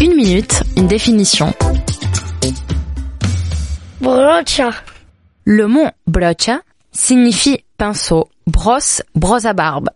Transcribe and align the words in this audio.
Une 0.00 0.14
minute, 0.14 0.62
une 0.76 0.86
définition. 0.86 1.52
Brocha. 4.00 4.72
Le 5.44 5.66
mot 5.66 5.86
brocha 6.06 6.60
signifie 6.92 7.64
pinceau, 7.78 8.28
brosse, 8.46 9.02
brosse 9.14 9.44
à 9.44 9.52
barbe. 9.52 9.90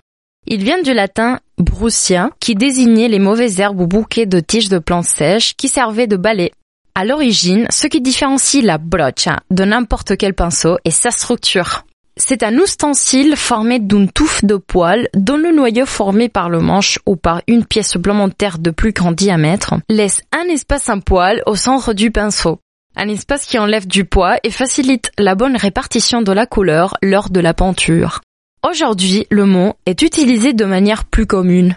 Il 0.46 0.64
vient 0.64 0.80
du 0.82 0.95
latin 0.95 1.41
brussia, 1.59 2.30
qui 2.41 2.54
désignait 2.54 3.09
les 3.09 3.18
mauvaises 3.18 3.60
herbes 3.60 3.80
ou 3.80 3.87
bouquets 3.87 4.27
de 4.27 4.41
tiges 4.41 4.68
de 4.68 4.78
plantes 4.78 5.04
sèches 5.04 5.54
qui 5.56 5.68
servaient 5.68 6.06
de 6.06 6.16
balai. 6.16 6.52
À 6.95 7.04
l'origine, 7.04 7.66
ce 7.70 7.87
qui 7.87 8.01
différencie 8.01 8.65
la 8.65 8.79
brocha 8.79 9.40
de 9.51 9.65
n'importe 9.65 10.16
quel 10.16 10.34
pinceau 10.34 10.79
est 10.84 10.90
sa 10.90 11.10
structure. 11.10 11.84
C'est 12.20 12.42
un 12.42 12.58
ustensile 12.58 13.36
formé 13.36 13.78
d'une 13.78 14.10
touffe 14.10 14.45
de 14.45 14.56
poils 14.56 15.09
dont 15.14 15.36
le 15.36 15.52
noyau 15.52 15.86
formé 15.86 16.28
par 16.28 16.50
le 16.50 16.59
manche 16.59 16.98
ou 17.06 17.14
par 17.14 17.42
une 17.46 17.64
pièce 17.64 17.90
supplémentaire 17.90 18.59
de 18.59 18.72
plus 18.72 18.92
grand 18.92 19.12
diamètre 19.12 19.76
laisse 19.88 20.23
un 20.32 20.52
espace 20.52 20.88
en 20.88 20.98
poil 20.98 21.42
au 21.46 21.54
centre 21.54 21.92
du 21.92 22.10
pinceau. 22.10 22.59
Un 22.96 23.09
espace 23.09 23.46
qui 23.46 23.56
enlève 23.56 23.86
du 23.86 24.04
poids 24.04 24.37
et 24.43 24.51
facilite 24.51 25.12
la 25.16 25.37
bonne 25.37 25.56
répartition 25.56 26.20
de 26.20 26.32
la 26.32 26.46
couleur 26.46 26.96
lors 27.02 27.30
de 27.30 27.38
la 27.38 27.54
peinture. 27.54 28.21
Aujourd'hui, 28.68 29.28
le 29.30 29.46
mot 29.46 29.74
est 29.87 30.02
utilisé 30.02 30.52
de 30.52 30.65
manière 30.65 31.04
plus 31.04 31.26
commune. 31.26 31.76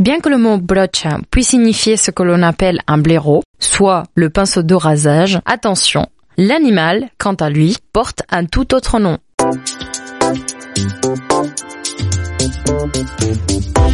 Bien 0.00 0.18
que 0.18 0.28
le 0.28 0.38
mot 0.38 0.58
brocha 0.58 1.20
puisse 1.30 1.50
signifier 1.50 1.96
ce 1.96 2.10
que 2.10 2.24
l'on 2.24 2.42
appelle 2.42 2.80
un 2.88 2.98
blaireau, 2.98 3.44
soit 3.60 4.02
le 4.16 4.28
pinceau 4.28 4.64
de 4.64 4.74
rasage, 4.74 5.38
attention, 5.46 6.08
l'animal, 6.36 7.10
quant 7.18 7.34
à 7.34 7.48
lui, 7.48 7.76
porte 7.92 8.22
un 8.28 8.44
tout 8.44 8.74
autre 8.74 8.98
nom. 8.98 9.18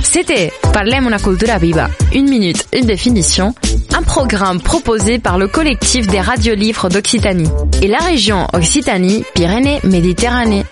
C'était 0.02 0.52
Parlem 0.72 1.06
una 1.06 1.18
cultura 1.18 1.58
viva, 1.58 1.90
une 2.12 2.28
minute, 2.28 2.66
une 2.72 2.86
définition, 2.86 3.52
un 3.96 4.02
programme 4.02 4.60
proposé 4.60 5.18
par 5.18 5.38
le 5.38 5.48
collectif 5.48 6.06
des 6.06 6.20
radiolivres 6.20 6.88
d'Occitanie. 6.88 7.50
Et 7.82 7.88
la 7.88 7.98
région 7.98 8.46
Occitanie-Pyrénées-Méditerranée. 8.52 10.64